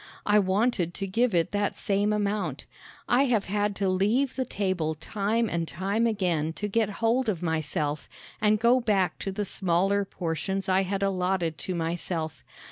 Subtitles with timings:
[0.25, 2.65] I wanted to give it that same amount.
[3.07, 7.43] I have had to leave the table time and time again to get hold of
[7.43, 8.09] myself
[8.41, 12.43] and go back to the smaller portions I had allotted to myself.